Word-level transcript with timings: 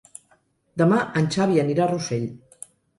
Demà 0.83 0.97
en 1.23 1.31
Xavi 1.37 1.63
anirà 1.67 1.87
a 1.87 1.91
Rossell. 1.95 2.29